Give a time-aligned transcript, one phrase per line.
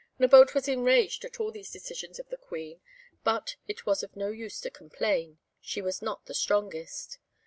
[0.19, 2.81] Nabote was enraged at all these decisions of the Queen,
[3.23, 7.19] but it was of no use to complain, she was not the strongest.